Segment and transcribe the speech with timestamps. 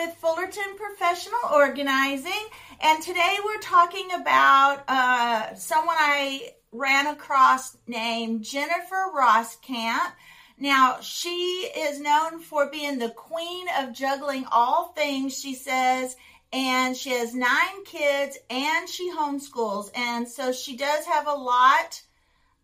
[0.00, 2.32] with Fullerton Professional Organizing,
[2.80, 10.12] and today we're talking about uh, someone I ran across named Jennifer Roskamp.
[10.58, 16.16] Now, she is known for being the queen of juggling all things, she says,
[16.50, 22.00] and she has nine kids and she homeschools, and so she does have a lot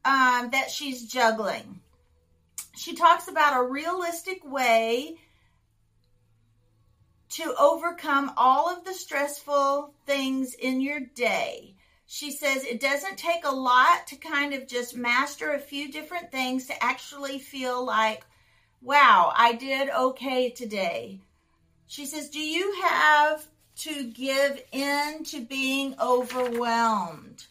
[0.07, 1.81] um, that she's juggling.
[2.79, 5.17] She talks about a realistic way
[7.29, 11.75] to overcome all of the stressful things in your day.
[12.07, 16.31] She says it doesn't take a lot to kind of just master a few different
[16.31, 18.25] things to actually feel like,
[18.81, 21.21] wow, I did okay today.
[21.89, 23.45] She says, Do you have
[23.79, 27.45] to give in to being overwhelmed?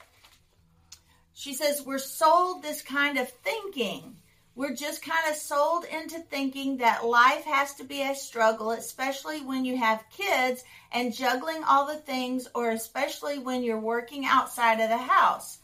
[1.34, 4.16] She says, We're sold this kind of thinking
[4.56, 9.42] we're just kind of sold into thinking that life has to be a struggle, especially
[9.42, 14.80] when you have kids and juggling all the things, or especially when you're working outside
[14.80, 15.60] of the house.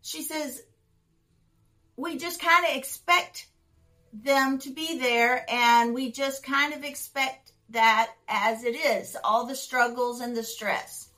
[0.00, 0.62] She says,
[1.96, 3.46] we just kind of expect
[4.12, 9.46] them to be there, and we just kind of expect that as it is all
[9.46, 11.08] the struggles and the stress.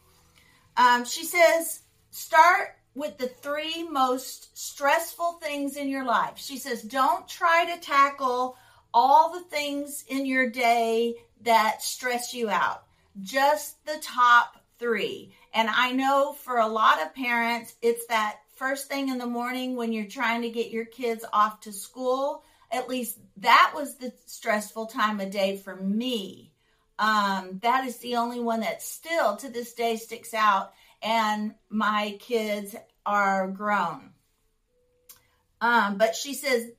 [0.77, 6.33] Um, she says, start with the three most stressful things in your life.
[6.36, 8.56] She says, don't try to tackle
[8.92, 12.84] all the things in your day that stress you out,
[13.20, 15.34] just the top three.
[15.52, 19.77] And I know for a lot of parents, it's that first thing in the morning
[19.77, 22.42] when you're trying to get your kids off to school.
[22.72, 26.50] At least that was the stressful time of day for me.
[26.98, 30.72] Um, that is the only one that still to this day sticks out
[31.07, 32.75] and my kids
[33.07, 34.11] are grown.
[35.61, 36.73] Um, but she says,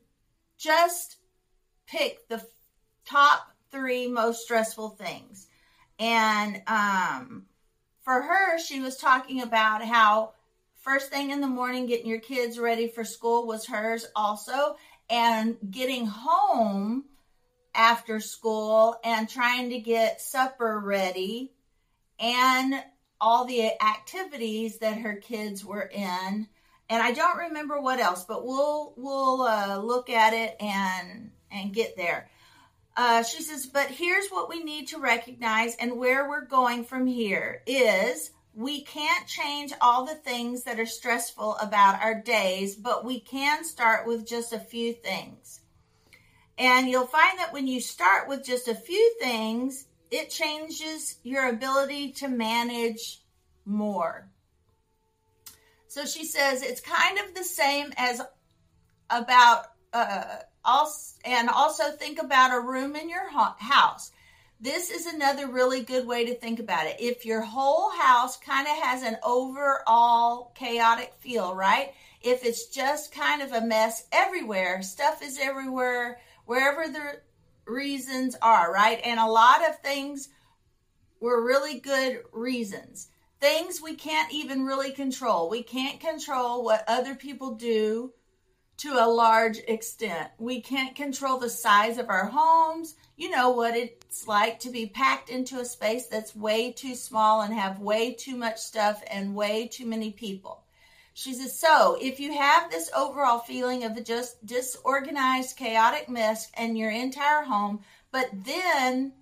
[0.58, 1.16] just
[1.88, 2.45] pick the
[3.06, 5.47] top three most stressful things.
[5.97, 7.45] And um,
[8.02, 10.34] for her, she was talking about how
[10.81, 14.75] first thing in the morning, getting your kids ready for school was hers also.
[15.09, 17.06] And getting home
[17.74, 21.53] after school and trying to get supper ready
[22.19, 22.84] and
[23.19, 26.47] all the activities that her kids were in
[26.89, 31.73] and I don't remember what else, but we'll we'll uh, look at it and and
[31.73, 32.29] get there.
[32.95, 37.06] Uh, she says, but here's what we need to recognize and where we're going from
[37.06, 43.06] here is we can't change all the things that are stressful about our days, but
[43.06, 45.59] we can start with just a few things.
[46.57, 51.50] And you'll find that when you start with just a few things, it changes your
[51.50, 53.22] ability to manage
[53.66, 54.29] more.
[55.88, 58.22] So she says it's kind of the same as
[59.09, 60.23] about uh,
[60.63, 64.12] also, and also think about a room in your house.
[64.59, 66.97] This is another really good way to think about it.
[67.00, 71.94] If your whole house kind of has an overall chaotic feel, right?
[72.22, 77.22] If it's just kind of a mess everywhere, stuff is everywhere, wherever the
[77.67, 79.00] reasons are, right?
[79.03, 80.29] And a lot of things
[81.19, 83.09] were really good reasons.
[83.39, 85.50] Things we can't even really control.
[85.50, 88.13] We can't control what other people do
[88.77, 90.29] to a large extent.
[90.38, 92.95] We can't control the size of our homes.
[93.16, 97.41] You know what it's like to be packed into a space that's way too small
[97.41, 100.63] and have way too much stuff and way too many people.
[101.17, 106.75] She says, so if you have this overall feeling of just disorganized, chaotic mess in
[106.75, 107.79] your entire home,
[108.11, 109.13] but then,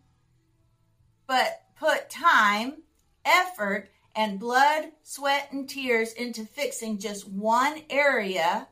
[1.25, 2.83] but put time,
[3.23, 8.67] effort, and blood, sweat, and tears into fixing just one area,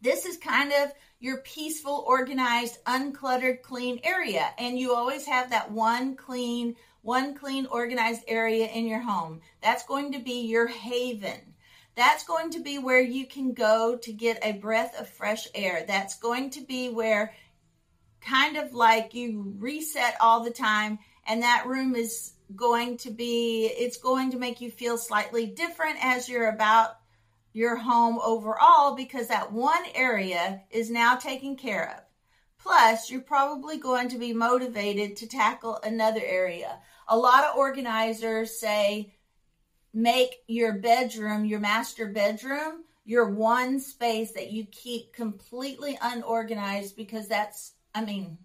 [0.00, 4.46] this is kind of your peaceful, organized, uncluttered, clean area.
[4.56, 9.40] And you always have that one clean, one clean, organized area in your home.
[9.60, 11.40] That's going to be your haven.
[11.94, 15.84] That's going to be where you can go to get a breath of fresh air.
[15.86, 17.34] That's going to be where
[18.20, 23.66] kind of like you reset all the time and that room is going to be
[23.66, 26.96] it's going to make you feel slightly different as you're about
[27.52, 32.02] your home overall because that one area is now taken care of.
[32.58, 36.78] Plus, you're probably going to be motivated to tackle another area.
[37.08, 39.12] A lot of organizers say
[39.92, 47.28] make your bedroom, your master bedroom, your one space that you keep completely unorganized because
[47.28, 48.38] that's, I mean,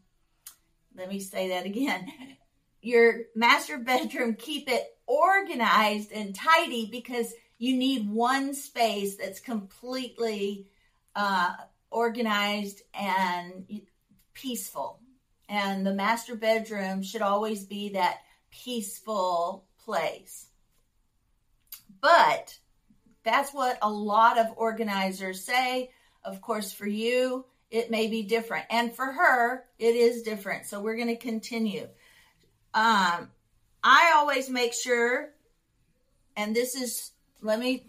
[0.95, 2.11] let me say that again.
[2.81, 10.67] Your master bedroom, keep it organized and tidy because you need one space that's completely
[11.15, 11.53] uh,
[11.91, 13.81] organized and
[14.33, 15.00] peaceful.
[15.50, 18.19] And the master bedroom should always be that
[18.51, 20.46] peaceful place.
[22.01, 22.57] But
[23.23, 25.91] that's what a lot of organizers say.
[26.23, 28.65] Of course, for you, it may be different.
[28.69, 30.65] And for her, it is different.
[30.65, 31.88] So we're going to continue.
[32.73, 33.29] Um,
[33.83, 35.29] I always make sure,
[36.35, 37.11] and this is,
[37.41, 37.85] let me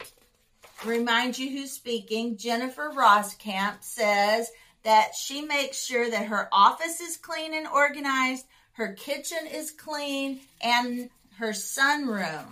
[0.85, 2.37] remind you who's speaking.
[2.37, 4.51] Jennifer Roskamp says
[4.85, 10.41] that she makes sure that her office is clean and organized, her kitchen is clean,
[10.61, 12.47] and her sunroom.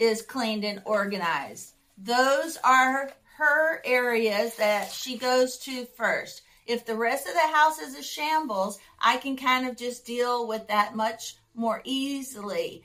[0.00, 1.74] Is cleaned and organized.
[1.98, 6.42] Those are her areas that she goes to first.
[6.66, 10.48] If the rest of the house is a shambles, I can kind of just deal
[10.48, 12.84] with that much more easily.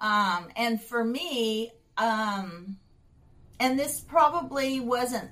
[0.00, 2.78] Um, and for me, um,
[3.60, 5.30] and this probably wasn't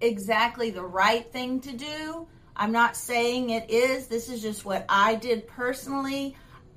[0.00, 2.26] exactly the right thing to do.
[2.54, 4.06] I'm not saying it is.
[4.06, 6.36] This is just what I did personally.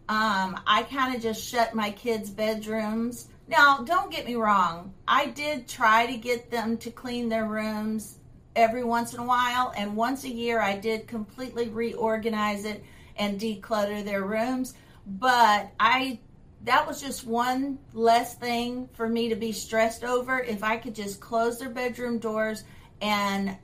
[0.10, 3.28] Um, I kind of just shut my kids' bedrooms.
[3.48, 4.92] Now, don't get me wrong.
[5.08, 8.16] I did try to get them to clean their rooms
[8.56, 12.84] every once in a while, and once a year I did completely reorganize it
[13.18, 14.74] and declutter their rooms.
[15.06, 16.20] But I
[16.66, 20.40] that was just one less thing for me to be stressed over.
[20.40, 22.64] If I could just close their bedroom doors
[23.00, 23.56] and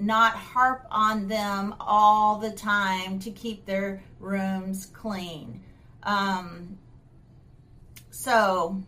[0.00, 5.62] not harp on them all the time to keep their rooms clean.
[6.02, 6.78] Um,
[8.10, 8.82] so,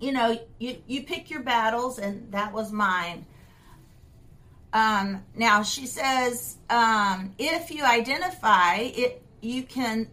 [0.00, 3.26] you know, you, you pick your battles, and that was mine.
[4.72, 10.08] Um, now, she says um, if you identify it, you can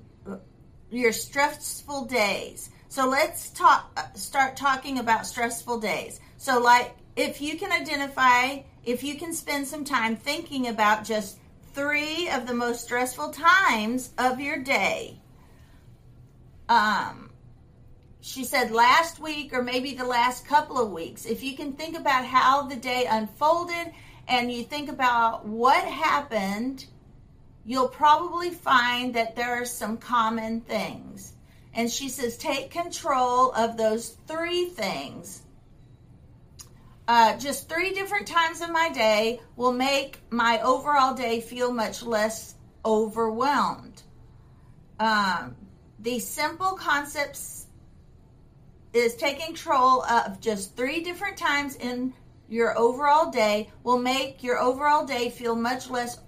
[0.92, 2.70] your stressful days.
[2.88, 6.20] So let's talk start talking about stressful days.
[6.38, 11.38] So like if you can identify if you can spend some time thinking about just
[11.74, 15.19] 3 of the most stressful times of your day.
[16.68, 17.31] Um
[18.21, 21.25] she said last week or maybe the last couple of weeks.
[21.25, 23.94] If you can think about how the day unfolded
[24.27, 26.86] and you think about what happened
[27.69, 31.33] you'll probably find that there are some common things.
[31.74, 35.44] And she says, take control of those three things.
[37.10, 42.04] Uh, just three different times of my day will make my overall day feel much
[42.04, 42.54] less
[42.86, 44.04] overwhelmed.
[45.00, 45.56] Um,
[45.98, 47.66] the simple concepts
[48.94, 52.14] is taking control of just three different times in
[52.48, 56.20] your overall day will make your overall day feel much less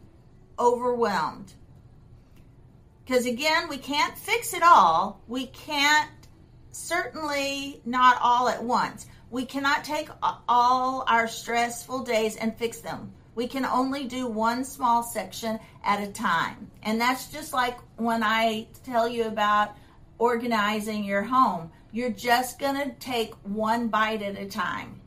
[0.57, 1.53] overwhelmed.
[3.05, 5.21] Because again, we can't fix it all.
[5.27, 6.09] We can't,
[6.71, 9.05] certainly not all at once.
[9.31, 13.13] We cannot take all our stressful days and fix them.
[13.33, 16.69] We can only do one small section at a time.
[16.83, 19.75] And that's just like when I tell you about
[20.17, 21.71] organizing your home.
[21.93, 24.99] You're just going to take one bite at a time.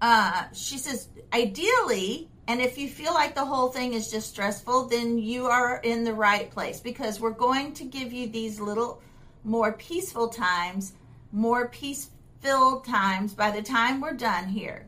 [0.00, 4.86] Uh, she says, ideally, and if you feel like the whole thing is just stressful,
[4.86, 9.02] then you are in the right place because we're going to give you these little
[9.44, 10.92] more peaceful times,
[11.32, 12.10] more peace
[12.42, 14.86] filled times by the time we're done here.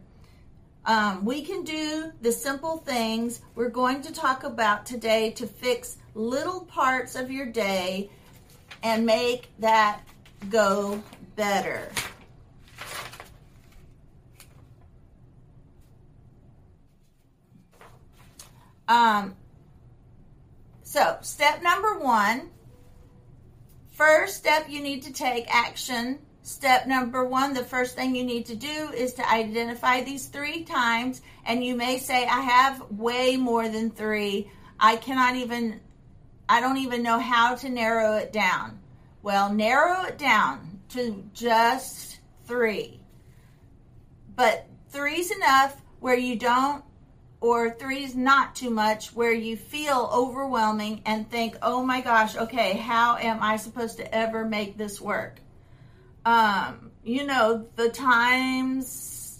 [0.84, 5.96] Um, we can do the simple things we're going to talk about today to fix
[6.14, 8.10] little parts of your day
[8.82, 10.02] and make that
[10.50, 11.02] go
[11.36, 11.90] better.
[18.86, 19.34] Um,
[20.82, 22.50] so, step number one
[23.94, 26.18] first step you need to take action.
[26.46, 30.62] Step number one, the first thing you need to do is to identify these three
[30.62, 31.22] times.
[31.46, 34.50] And you may say, I have way more than three.
[34.78, 35.80] I cannot even,
[36.46, 38.78] I don't even know how to narrow it down.
[39.22, 43.00] Well, narrow it down to just three.
[44.36, 46.84] But three's enough where you don't
[47.40, 52.74] or three's not too much where you feel overwhelming and think, oh my gosh, okay,
[52.74, 55.40] how am I supposed to ever make this work?
[56.24, 59.38] Um, you know, the times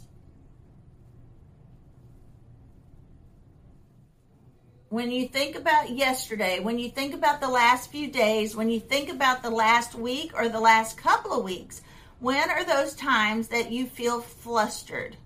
[4.91, 8.79] when you think about yesterday, when you think about the last few days, when you
[8.79, 11.83] think about the last week or the last couple of weeks,
[12.21, 15.17] when are those times that you feel flustered?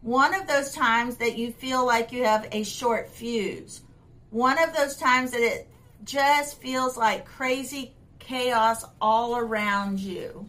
[0.00, 3.82] One of those times that you feel like you have a short fuse.
[4.30, 5.68] One of those times that it
[6.04, 10.48] just feels like crazy chaos all around you.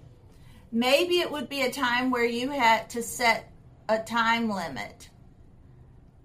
[0.76, 3.48] Maybe it would be a time where you had to set
[3.88, 5.08] a time limit.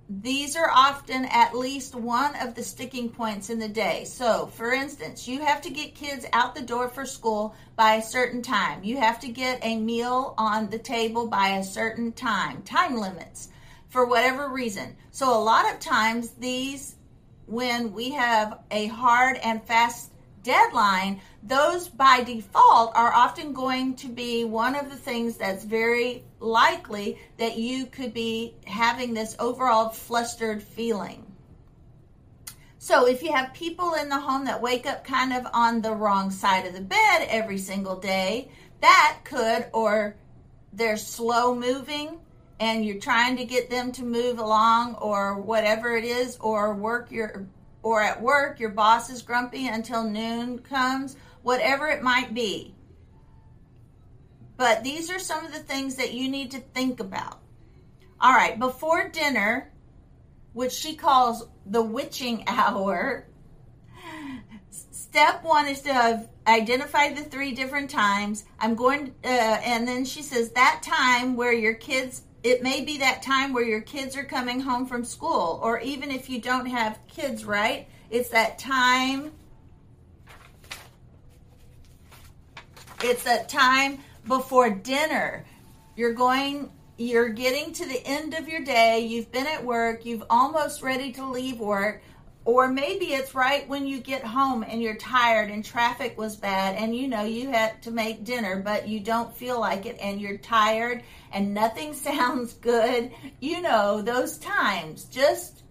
[0.08, 4.04] These are often at least one of the sticking points in the day.
[4.06, 8.02] So, for instance, you have to get kids out the door for school by a
[8.02, 8.82] certain time.
[8.82, 12.62] You have to get a meal on the table by a certain time.
[12.62, 13.50] Time limits
[13.90, 14.96] for whatever reason.
[15.10, 16.96] So, a lot of times, these,
[17.44, 20.10] when we have a hard and fast
[20.42, 26.24] deadline, those by default are often going to be one of the things that's very
[26.40, 31.24] likely that you could be having this overall flustered feeling.
[32.80, 35.92] So, if you have people in the home that wake up kind of on the
[35.92, 40.16] wrong side of the bed every single day, that could, or
[40.72, 42.20] they're slow moving
[42.60, 47.10] and you're trying to get them to move along, or whatever it is, or work
[47.10, 47.46] your
[47.88, 52.74] or at work your boss is grumpy until noon comes, whatever it might be.
[54.58, 57.40] But these are some of the things that you need to think about.
[58.20, 59.72] All right, before dinner,
[60.52, 63.26] which she calls the witching hour,
[64.70, 68.44] step one is to identify the three different times.
[68.60, 72.98] I'm going, uh, and then she says that time where your kids it may be
[72.98, 76.66] that time where your kids are coming home from school, or even if you don't
[76.66, 77.88] have kids, right?
[78.10, 79.32] It's that time.
[83.02, 85.44] It's that time before dinner.
[85.96, 89.00] You're going, you're getting to the end of your day.
[89.00, 90.04] You've been at work.
[90.04, 92.02] You've almost ready to leave work.
[92.48, 96.76] Or maybe it's right when you get home and you're tired and traffic was bad
[96.76, 100.18] and you know you had to make dinner, but you don't feel like it and
[100.18, 103.10] you're tired and nothing sounds good.
[103.38, 105.04] You know, those times.
[105.04, 105.62] Just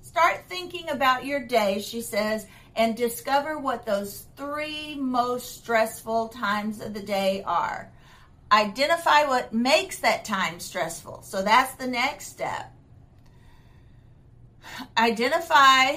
[0.00, 6.80] start thinking about your day, she says, and discover what those three most stressful times
[6.80, 7.92] of the day are.
[8.50, 11.20] Identify what makes that time stressful.
[11.24, 12.72] So that's the next step
[14.96, 15.96] identify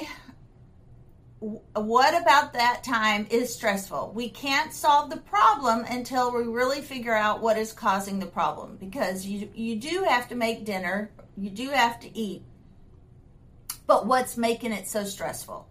[1.39, 4.11] what about that time is stressful.
[4.13, 8.75] We can't solve the problem until we really figure out what is causing the problem
[8.77, 12.43] because you you do have to make dinner, you do have to eat.
[13.87, 15.67] But what's making it so stressful?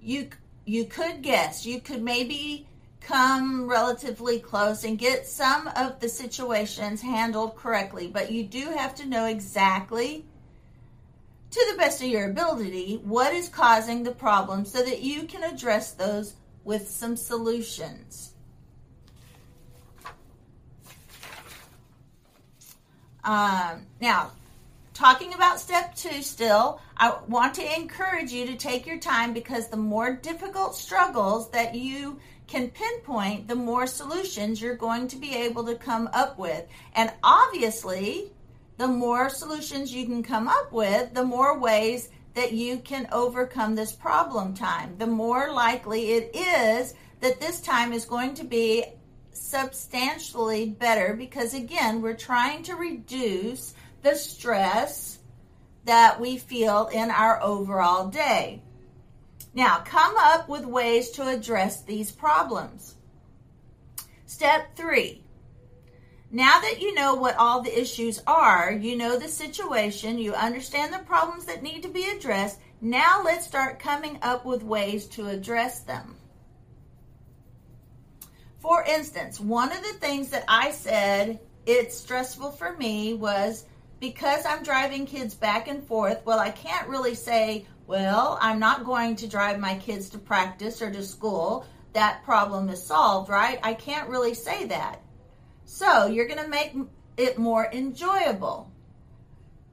[0.00, 0.30] You
[0.64, 2.66] you could guess, you could maybe
[3.00, 8.94] come relatively close and get some of the situations handled correctly, but you do have
[8.96, 10.24] to know exactly
[11.54, 15.44] to the best of your ability what is causing the problem so that you can
[15.44, 16.34] address those
[16.64, 18.32] with some solutions.
[23.22, 24.32] Um, now,
[24.94, 29.68] talking about step two still, I want to encourage you to take your time because
[29.68, 32.18] the more difficult struggles that you
[32.48, 36.66] can pinpoint, the more solutions you're going to be able to come up with.
[36.96, 38.32] And obviously,
[38.76, 43.74] the more solutions you can come up with, the more ways that you can overcome
[43.74, 44.96] this problem time.
[44.98, 48.84] The more likely it is that this time is going to be
[49.32, 55.18] substantially better because, again, we're trying to reduce the stress
[55.84, 58.62] that we feel in our overall day.
[59.54, 62.96] Now, come up with ways to address these problems.
[64.26, 65.23] Step three
[66.34, 70.92] now that you know what all the issues are, you know the situation, you understand
[70.92, 75.28] the problems that need to be addressed, now let's start coming up with ways to
[75.28, 76.16] address them.
[78.58, 83.64] For instance, one of the things that I said it's stressful for me was
[84.00, 86.20] because I'm driving kids back and forth.
[86.26, 90.82] Well, I can't really say, well, I'm not going to drive my kids to practice
[90.82, 91.64] or to school.
[91.92, 93.60] That problem is solved, right?
[93.62, 95.00] I can't really say that.
[95.74, 96.72] So you're going to make
[97.16, 98.70] it more enjoyable.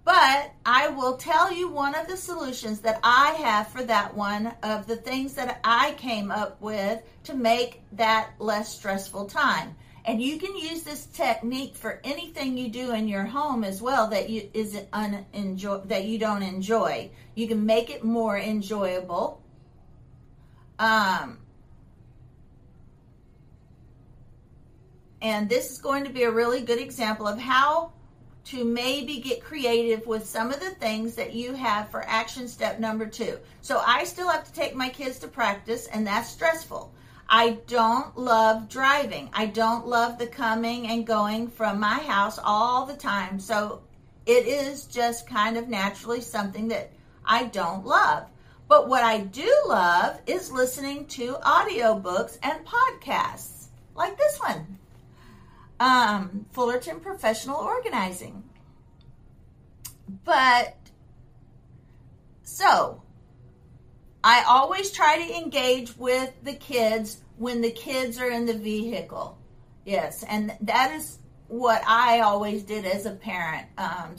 [0.03, 4.51] But I will tell you one of the solutions that I have for that one
[4.63, 9.75] of the things that I came up with to make that less stressful time.
[10.03, 14.07] And you can use this technique for anything you do in your home as well
[14.07, 17.11] that you is unenjoy that you don't enjoy.
[17.35, 19.39] You can make it more enjoyable.
[20.79, 21.37] Um,
[25.21, 27.91] And this is going to be a really good example of how
[28.45, 32.79] to maybe get creative with some of the things that you have for action step
[32.79, 33.37] number two.
[33.61, 36.91] So I still have to take my kids to practice, and that's stressful.
[37.29, 39.29] I don't love driving.
[39.31, 43.39] I don't love the coming and going from my house all the time.
[43.39, 43.83] So
[44.25, 46.91] it is just kind of naturally something that
[47.23, 48.25] I don't love.
[48.67, 54.79] But what I do love is listening to audiobooks and podcasts like this one
[55.81, 58.43] um, Fullerton Professional Organizing.
[60.23, 60.77] but
[62.43, 63.01] so
[64.23, 69.39] I always try to engage with the kids when the kids are in the vehicle.
[69.83, 73.65] Yes, and that is what I always did as a parent.
[73.79, 74.15] Um,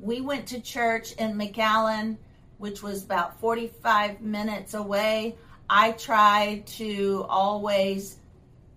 [0.00, 2.16] we went to church in McAllen,
[2.56, 5.36] which was about 45 minutes away.
[5.68, 8.16] I tried to always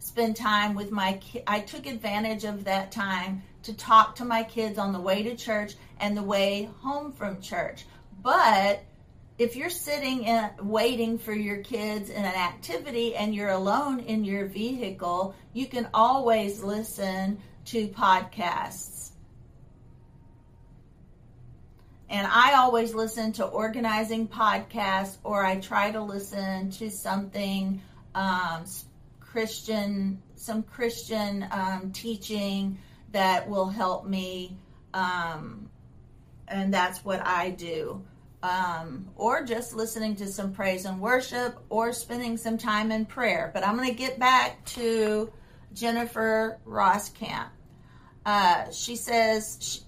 [0.05, 4.43] spend time with my ki- I took advantage of that time to talk to my
[4.43, 7.85] kids on the way to church and the way home from church.
[8.21, 8.83] But
[9.39, 14.23] if you're sitting in, waiting for your kids in an activity and you're alone in
[14.23, 19.09] your vehicle, you can always listen to podcasts.
[22.11, 27.81] And I always listen to organizing podcasts, or I try to listen to something
[28.13, 28.65] um,
[29.35, 32.77] Christian, some Christian um, teaching
[33.11, 34.57] that will help me.
[34.93, 35.69] Um,
[36.47, 38.01] and that's what I do
[38.45, 43.49] um, or just listening to some praise and worship, or spending some time in prayer.
[43.53, 45.31] But I'm going to get back to
[45.73, 47.47] Jennifer Roskamp.
[48.23, 49.79] Uh, she says, she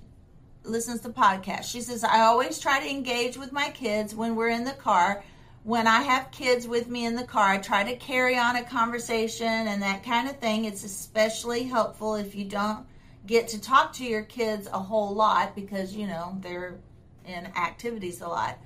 [0.63, 1.71] listens to podcasts.
[1.71, 5.23] She says, I always try to engage with my kids when we're in the car.
[5.67, 8.63] When I have kids with me in the car, I try to carry on a
[8.63, 10.63] conversation and that kind of thing.
[10.63, 12.85] It's especially helpful if you don't
[13.25, 16.77] get to talk to your kids a whole lot because, you know, they're
[17.25, 18.57] in activities a lot.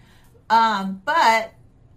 [0.52, 1.56] Um, but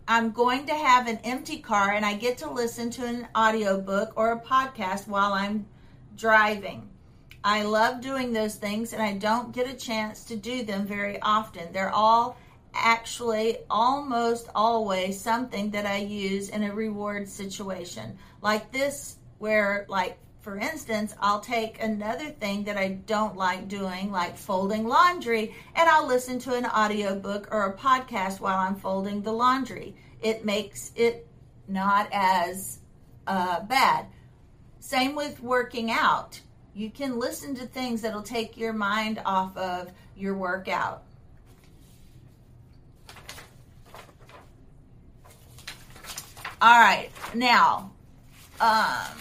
[0.08, 4.14] I'm going to have an empty car and I get to listen to an audiobook
[4.16, 5.66] or a podcast while I'm
[6.16, 6.88] driving.
[7.44, 11.20] I love doing those things and I don't get a chance to do them very
[11.20, 11.74] often.
[11.74, 12.38] They're all
[12.74, 18.18] actually almost always something that I use in a reward situation.
[18.42, 24.12] Like this, where, like, for instance, I'll take another thing that I don't like doing,
[24.12, 29.22] like folding laundry, and I'll listen to an audiobook or a podcast while I'm folding
[29.22, 29.96] the laundry.
[30.20, 31.26] It makes it
[31.66, 32.80] not as
[33.26, 34.06] uh, bad.
[34.80, 36.40] Same with working out.
[36.74, 41.04] You can listen to things that'll take your mind off of your workout.
[46.64, 47.92] All right, now,
[48.58, 49.18] um,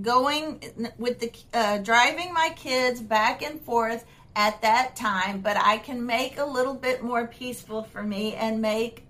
[0.00, 0.62] going
[0.96, 6.06] with the uh, driving my kids back and forth at that time, but I can
[6.06, 9.06] make a little bit more peaceful for me and make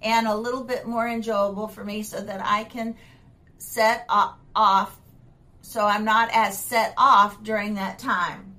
[0.00, 2.94] and a little bit more enjoyable for me so that I can
[3.58, 4.96] set off
[5.62, 8.54] so I'm not as set off during that time.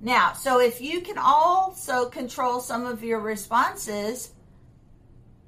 [0.00, 4.32] Now, so if you can also control some of your responses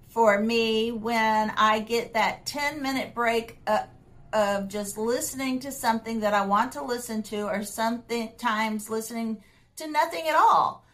[0.09, 3.85] for me when I get that 10 minute break uh,
[4.33, 9.43] of just listening to something that I want to listen to, or sometimes listening
[9.77, 10.85] to nothing at all.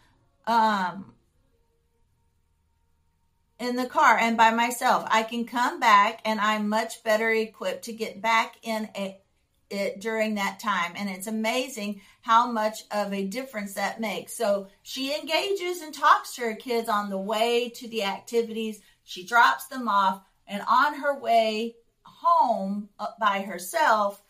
[0.47, 1.15] Um,
[3.59, 5.05] in the car and by myself.
[5.09, 9.17] I can come back and I'm much better equipped to get back in a,
[9.69, 10.93] it during that time.
[10.95, 14.33] And it's amazing how much of a difference that makes.
[14.33, 18.81] So she engages and talks to her kids on the way to the activities.
[19.05, 22.89] She drops them off and on her way home
[23.19, 24.21] by herself,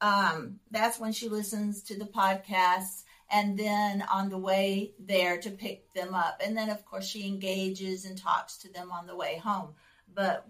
[0.00, 5.50] um, that's when she listens to the podcasts and then on the way there to
[5.50, 6.40] pick them up.
[6.44, 9.74] And then, of course, she engages and talks to them on the way home.
[10.12, 10.46] But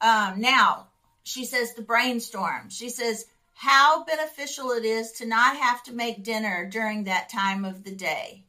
[0.00, 0.88] um, now
[1.24, 2.68] she says the brainstorm.
[2.68, 7.64] She says how beneficial it is to not have to make dinner during that time
[7.64, 8.45] of the day.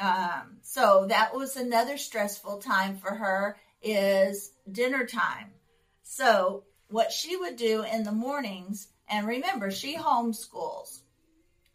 [0.00, 5.52] Um, so that was another stressful time for her is dinner time.
[6.02, 11.00] So, what she would do in the mornings, and remember, she homeschools.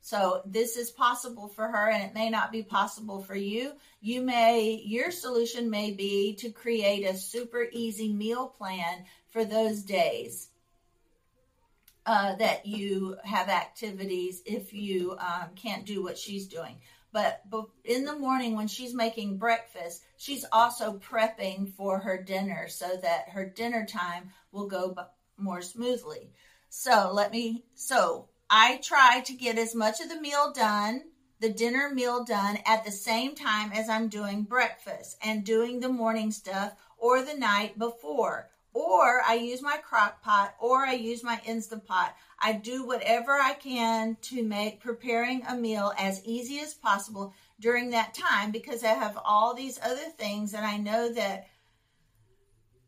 [0.02, 3.74] So, this is possible for her, and it may not be possible for you.
[4.02, 9.82] You may, your solution may be to create a super easy meal plan for those
[9.84, 10.48] days.
[12.06, 16.76] Uh, that you have activities if you um, can't do what she's doing.
[17.12, 17.42] But,
[17.84, 23.30] in the morning when she's making breakfast, she's also prepping for her dinner so that
[23.30, 24.96] her dinner time will go
[25.38, 26.32] more smoothly.
[26.70, 31.06] So let me, so I try to get as much of the meal done,
[31.40, 35.90] the dinner meal done at the same time as I'm doing breakfast and doing the
[35.90, 38.50] morning stuff or the night before.
[38.74, 42.16] Or I use my crock pot or I use my Instant Pot.
[42.40, 47.90] I do whatever I can to make preparing a meal as easy as possible during
[47.90, 51.48] that time because I have all these other things and I know that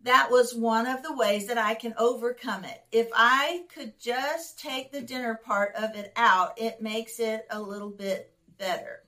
[0.04, 2.84] that was one of the ways that I can overcome it.
[2.92, 7.62] If I could just take the dinner part of it out, it makes it a
[7.62, 9.04] little bit better.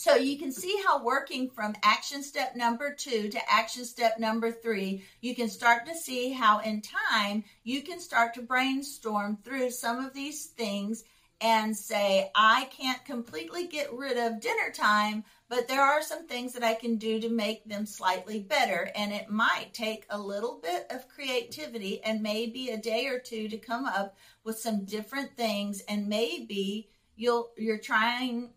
[0.00, 4.50] So you can see how working from action step number two to action step number
[4.50, 9.72] three, you can start to see how in time you can start to brainstorm through
[9.72, 11.04] some of these things
[11.42, 16.54] and say, I can't completely get rid of dinner time, but there are some things
[16.54, 18.90] that I can do to make them slightly better.
[18.96, 23.50] And it might take a little bit of creativity and maybe a day or two
[23.50, 25.82] to come up with some different things.
[25.90, 28.52] And maybe you'll, you're trying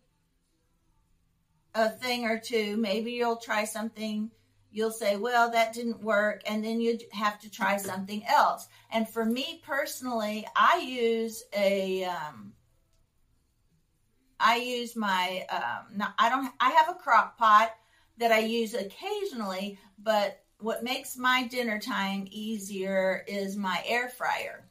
[1.74, 2.76] a thing or two.
[2.76, 4.30] Maybe you'll try something.
[4.70, 6.42] You'll say, well, that didn't work.
[6.46, 8.66] And then you have to try something else.
[8.92, 12.52] And for me personally, I use a, um,
[14.40, 17.70] I use my um, not, I don't I have a crock pot
[18.18, 24.68] that I use occasionally, but what makes my dinner time easier is my air fryer.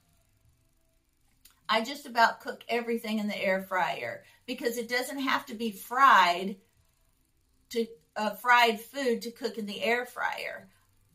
[1.67, 5.71] I just about cook everything in the air fryer because it doesn't have to be
[5.71, 6.57] fried
[7.73, 10.67] to uh, fried food to cook in the air fryer.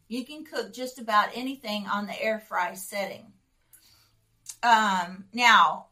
[0.09, 3.33] You can cook just about anything on the air fry setting.
[4.63, 5.87] Um, now,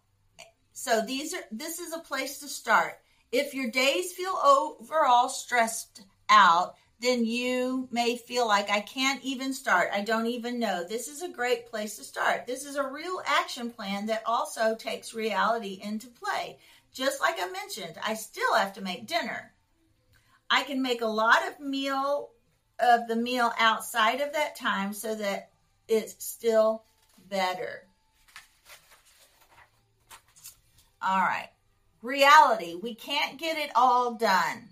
[0.72, 2.98] so these are this is a place to start.
[3.32, 9.52] If your days feel overall stressed out, then you may feel like I can't even
[9.52, 9.90] start.
[9.92, 10.84] I don't even know.
[10.84, 12.46] This is a great place to start.
[12.46, 16.58] This is a real action plan that also takes reality into play.
[16.92, 19.52] Just like I mentioned, I still have to make dinner.
[20.50, 22.30] I can make a lot of meal
[22.78, 25.50] of the meal outside of that time so that
[25.88, 26.84] it's still
[27.28, 27.86] better.
[31.02, 31.48] All right.
[32.02, 32.74] Reality.
[32.74, 34.68] We can't get it all done.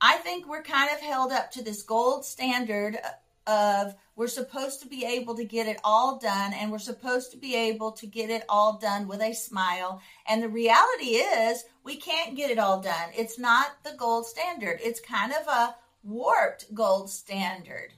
[0.00, 2.98] I think we're kind of held up to this gold standard
[3.46, 7.36] of we're supposed to be able to get it all done and we're supposed to
[7.36, 10.00] be able to get it all done with a smile.
[10.26, 13.10] And the reality is we can't get it all done.
[13.16, 14.80] It's not the gold standard.
[14.82, 17.92] It's kind of a warped gold standard.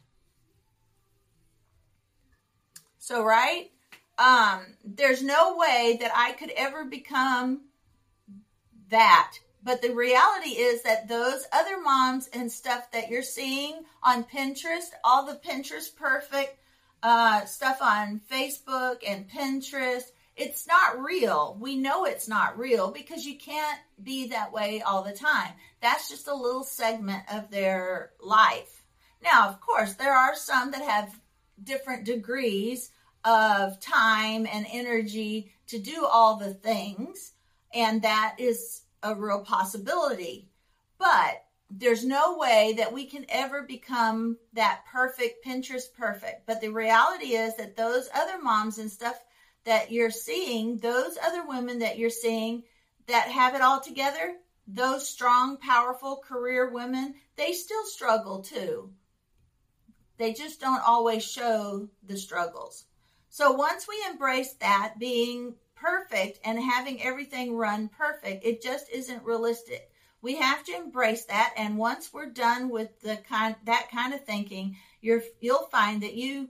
[2.98, 3.70] So, right?
[4.18, 7.62] um, there's no way that I could ever become
[8.90, 9.34] that.
[9.68, 14.88] But the reality is that those other moms and stuff that you're seeing on Pinterest,
[15.04, 16.58] all the Pinterest perfect
[17.02, 20.04] uh, stuff on Facebook and Pinterest,
[20.36, 21.54] it's not real.
[21.60, 25.52] We know it's not real because you can't be that way all the time.
[25.82, 28.86] That's just a little segment of their life.
[29.22, 31.20] Now, of course, there are some that have
[31.62, 32.90] different degrees
[33.22, 37.34] of time and energy to do all the things.
[37.74, 40.48] And that is a real possibility.
[40.98, 46.46] But there's no way that we can ever become that perfect Pinterest perfect.
[46.46, 49.22] But the reality is that those other moms and stuff
[49.64, 52.62] that you're seeing, those other women that you're seeing
[53.06, 54.34] that have it all together,
[54.66, 58.90] those strong, powerful career women, they still struggle too.
[60.16, 62.84] They just don't always show the struggles.
[63.28, 69.24] So once we embrace that being perfect and having everything run perfect, it just isn't
[69.24, 69.90] realistic.
[70.20, 74.24] We have to embrace that and once we're done with the kind that kind of
[74.24, 76.48] thinking, you're you'll find that you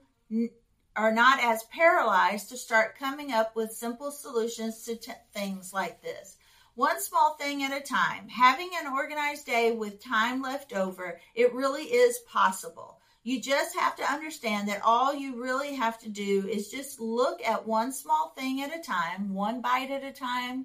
[0.96, 6.02] are not as paralyzed to start coming up with simple solutions to t- things like
[6.02, 6.36] this.
[6.74, 8.28] One small thing at a time.
[8.28, 13.00] Having an organized day with time left over, it really is possible.
[13.28, 17.46] You just have to understand that all you really have to do is just look
[17.46, 20.64] at one small thing at a time, one bite at a time,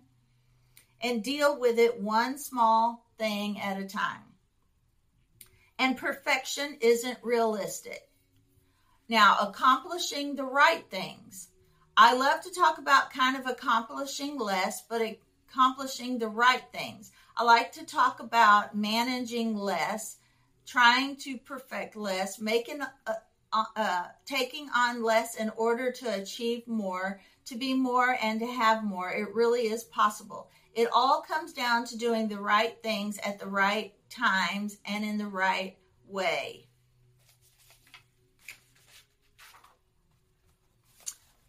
[1.02, 4.24] and deal with it one small thing at a time.
[5.78, 8.08] And perfection isn't realistic.
[9.10, 11.50] Now, accomplishing the right things.
[11.98, 15.02] I love to talk about kind of accomplishing less, but
[15.50, 17.12] accomplishing the right things.
[17.36, 20.16] I like to talk about managing less
[20.66, 23.14] trying to perfect less, making uh,
[23.52, 28.48] uh, uh, taking on less in order to achieve more, to be more and to
[28.48, 29.12] have more.
[29.12, 30.50] It really is possible.
[30.74, 35.18] It all comes down to doing the right things at the right times and in
[35.20, 36.68] the right way.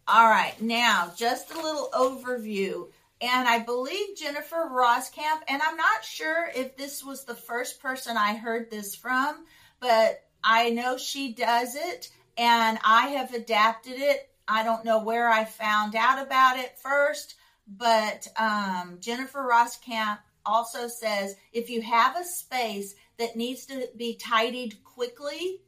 [0.07, 2.89] All right, now just a little overview
[3.25, 8.17] and I believe Jennifer Roskamp, and I'm not sure if this was the first person
[8.17, 9.45] I heard this from,
[9.79, 14.29] but I know she does it and I have adapted it.
[14.47, 17.33] I don't know where I found out about it first,
[17.67, 24.17] but um, Jennifer Roskamp also says if you have a space that needs to be
[24.17, 25.61] tidied quickly,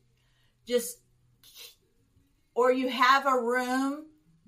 [0.67, 0.99] just,
[2.53, 4.06] or you have a room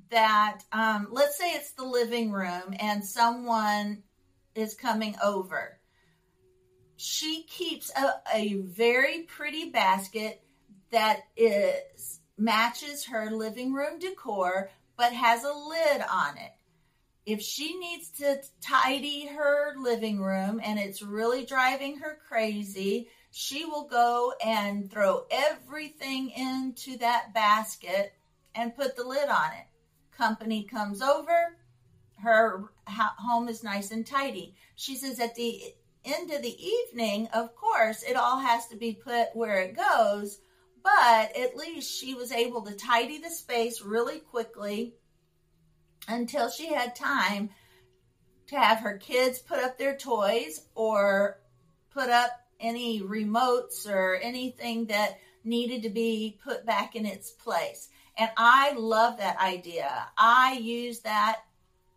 [0.09, 4.03] that, um, let's say it's the living room and someone
[4.55, 5.79] is coming over.
[6.97, 10.41] She keeps a, a very pretty basket
[10.91, 16.51] that is matches her living room decor but has a lid on it.
[17.25, 23.65] If she needs to tidy her living room and it's really driving her crazy, she
[23.65, 28.13] will go and throw everything into that basket
[28.55, 29.67] and put the lid on it.
[30.19, 31.57] Company comes over,
[32.21, 34.53] her home is nice and tidy.
[34.75, 35.61] She says at the
[36.03, 40.39] end of the evening, of course, it all has to be put where it goes,
[40.83, 44.93] but at least she was able to tidy the space really quickly
[46.09, 47.51] until she had time
[48.47, 51.39] to have her kids put up their toys or
[51.93, 57.87] put up any remotes or anything that needed to be put back in its place.
[58.19, 59.89] And I love that idea.
[60.17, 61.39] I use that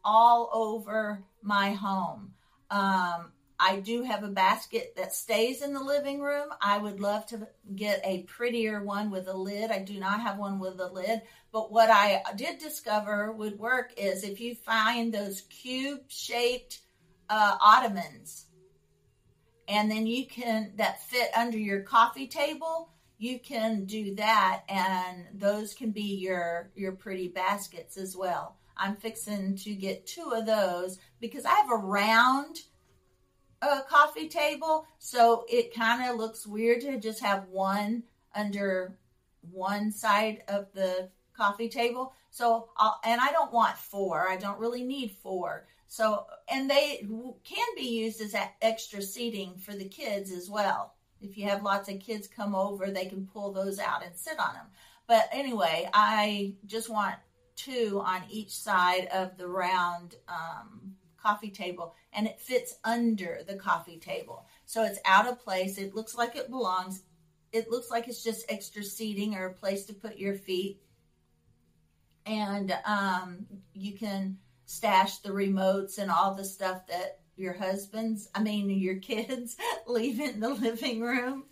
[0.05, 2.35] all over my home.
[2.71, 6.49] Um, I do have a basket that stays in the living room.
[6.61, 9.71] I would love to get a prettier one with a lid.
[9.73, 13.93] I do not have one with a lid, but what I did discover would work
[13.97, 16.81] is if you find those cube shaped
[17.29, 18.47] uh, ottomans
[19.69, 22.92] and then you can that fit under your coffee table
[23.23, 28.97] you can do that and those can be your your pretty baskets as well i'm
[28.97, 32.63] fixing to get two of those because i have a round
[33.63, 38.03] a coffee table, so it kind of looks weird to just have one
[38.35, 38.99] under
[39.41, 42.13] one side of the coffee table.
[42.31, 44.29] So, I'll, and I don't want four.
[44.29, 45.67] I don't really need four.
[45.87, 47.07] So, and they
[47.45, 50.95] can be used as extra seating for the kids as well.
[51.23, 54.39] If you have lots of kids come over, they can pull those out and sit
[54.39, 54.67] on them.
[55.07, 57.17] But anyway, I just want
[57.55, 63.55] two on each side of the round um, coffee table and it fits under the
[63.55, 64.47] coffee table.
[64.65, 65.79] So it's out of place.
[65.79, 67.03] It looks like it belongs.
[67.53, 70.81] It looks like it's just extra seating or a place to put your feet.
[72.25, 78.43] And um, you can stash the remotes and all the stuff that your husband's, I
[78.43, 81.45] mean, your kids leave in the living room.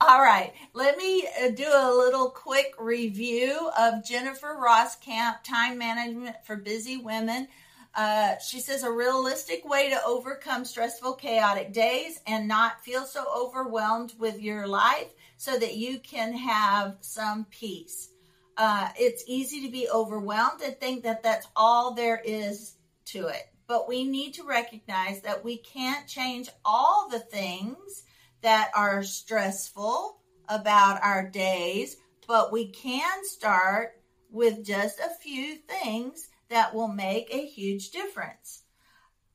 [0.00, 6.36] All right, let me uh, do a little quick review of Jennifer Roskamp Time Management
[6.44, 7.48] for Busy Women.
[7.94, 13.24] Uh, she says a realistic way to overcome stressful, chaotic days and not feel so
[13.36, 18.10] overwhelmed with your life so that you can have some peace.
[18.56, 23.50] Uh, it's easy to be overwhelmed and think that that's all there is to it.
[23.70, 28.02] But we need to recognize that we can't change all the things
[28.42, 33.92] that are stressful about our days, but we can start
[34.28, 38.64] with just a few things that will make a huge difference.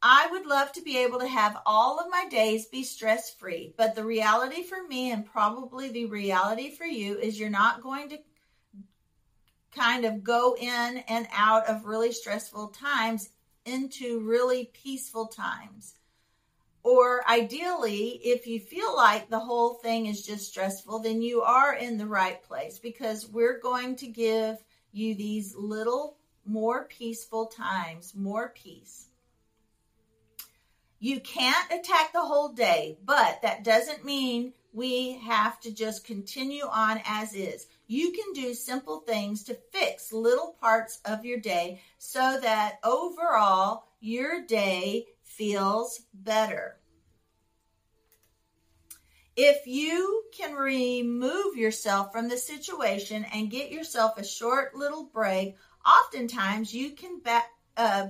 [0.01, 3.73] I would love to be able to have all of my days be stress free,
[3.77, 8.09] but the reality for me, and probably the reality for you, is you're not going
[8.09, 8.17] to
[9.73, 13.29] kind of go in and out of really stressful times
[13.65, 15.95] into really peaceful times.
[16.83, 21.73] Or ideally, if you feel like the whole thing is just stressful, then you are
[21.73, 28.13] in the right place because we're going to give you these little more peaceful times,
[28.15, 29.07] more peace.
[30.99, 36.65] You can't attack the whole day, but that doesn't mean we have to just continue
[36.65, 37.67] on as is.
[37.87, 43.85] You can do simple things to fix little parts of your day so that overall
[43.99, 46.77] your day feels better.
[49.35, 55.57] If you can remove yourself from the situation and get yourself a short little break
[55.85, 58.07] oftentimes you can back, uh,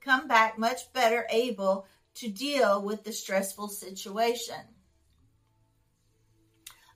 [0.00, 4.71] come back much better able to deal with the stressful situation.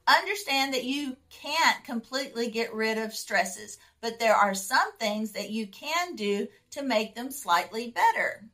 [0.07, 5.51] Understand that you can't completely get rid of stresses, but there are some things that
[5.51, 8.49] you can do to make them slightly better.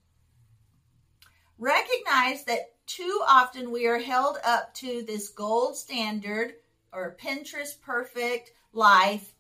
[1.58, 6.54] Recognize that too often we are held up to this gold standard
[6.92, 9.34] or Pinterest perfect life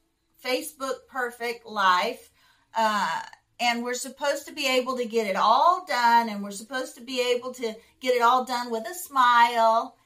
[0.44, 2.30] Facebook perfect life.
[2.76, 3.20] Uh,
[3.60, 7.00] and we're supposed to be able to get it all done, and we're supposed to
[7.00, 9.96] be able to get it all done with a smile.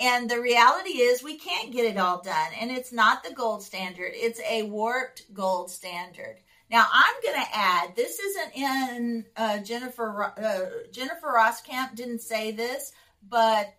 [0.00, 3.62] And the reality is, we can't get it all done, and it's not the gold
[3.62, 6.36] standard, it's a warped gold standard.
[6.70, 12.52] Now, I'm going to add this isn't in uh, Jennifer uh, Jennifer Camp didn't say
[12.52, 12.92] this,
[13.28, 13.74] but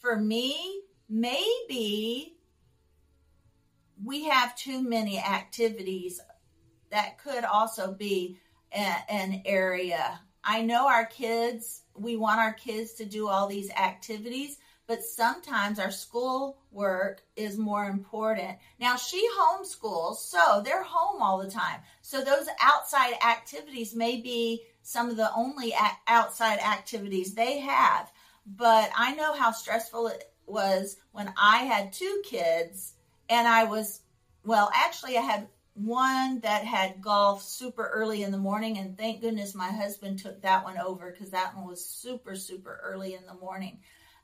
[0.00, 2.36] for me, maybe
[4.04, 6.20] we have too many activities.
[6.90, 8.38] That could also be
[8.74, 10.20] a, an area.
[10.44, 14.58] I know our kids, we want our kids to do all these activities,
[14.92, 18.58] but sometimes our school work is more important.
[18.78, 21.80] Now, she homeschools, so they're home all the time.
[22.02, 25.72] So, those outside activities may be some of the only
[26.06, 28.12] outside activities they have.
[28.44, 32.92] But I know how stressful it was when I had two kids
[33.30, 34.02] and I was,
[34.44, 39.22] well, actually, I had one that had golf super early in the morning, and thank
[39.22, 43.24] goodness my husband took that one over because that one was super, super early in
[43.24, 43.78] the morning.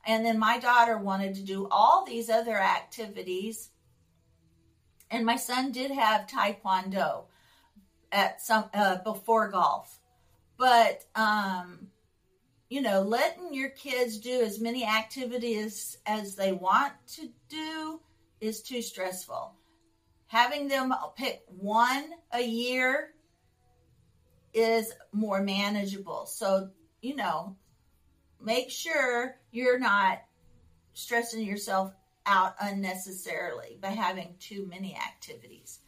[0.05, 3.69] And then my daughter wanted to do all these other activities.
[5.11, 7.25] And my son did have taekwondo
[8.11, 9.99] at some uh, before golf.
[10.57, 11.87] But um,
[12.69, 17.99] you know, letting your kids do as many activities as they want to do
[18.39, 19.53] is too stressful.
[20.27, 23.09] Having them pick one a year
[24.53, 26.27] is more manageable.
[26.27, 26.69] So,
[27.01, 27.55] you know,
[28.39, 30.19] make sure you're not
[30.93, 31.93] stressing yourself
[32.25, 35.79] out unnecessarily by having too many activities.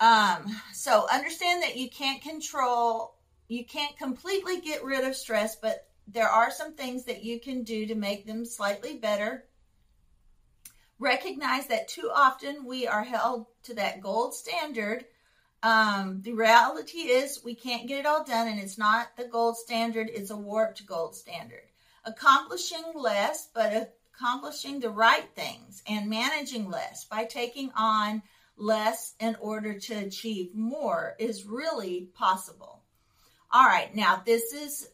[0.00, 3.14] Um, so understand that you can't control,
[3.48, 7.62] you can't completely get rid of stress, but there are some things that you can
[7.62, 9.44] do to make them slightly better.
[10.98, 15.04] Recognize that too often we are held to that gold standard
[15.64, 19.56] um, the reality is we can't get it all done, and it's not the gold
[19.56, 21.62] standard, it's a warped gold standard.
[22.06, 28.22] Accomplishing less, but accomplishing the right things and managing less by taking on
[28.56, 32.82] less in order to achieve more is really possible.
[33.50, 34.88] All right, now this is,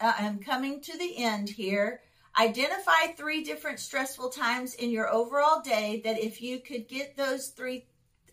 [0.00, 2.00] uh, I'm coming to the end here.
[2.38, 7.48] Identify three different stressful times in your overall day that if you could get those
[7.48, 7.86] three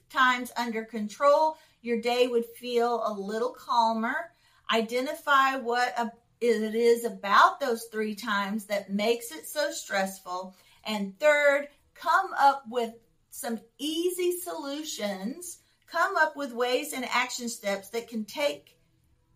[0.10, 4.32] times under control, your day would feel a little calmer.
[4.74, 5.94] Identify what
[6.42, 10.56] it is about those three times that makes it so stressful.
[10.84, 12.94] And third, come up with
[13.30, 15.60] some easy solutions.
[15.88, 18.78] Come up with ways and action steps that can take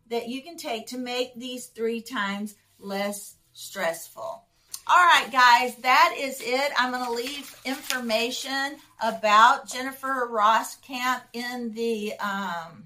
[0.10, 4.44] that you can take to make these three times less stressful.
[4.88, 6.72] All right, guys, that is it.
[6.78, 12.86] I'm going to leave information about Jennifer Roskamp in the um,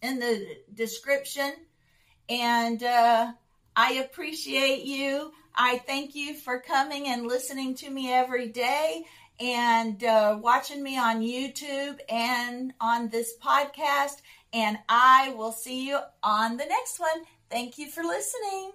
[0.00, 1.52] in the description,
[2.30, 3.32] and uh,
[3.76, 5.32] I appreciate you.
[5.54, 9.04] I thank you for coming and listening to me every day
[9.40, 14.22] and uh, watching me on YouTube and on this podcast.
[14.52, 17.24] And I will see you on the next one.
[17.50, 18.72] Thank you for listening.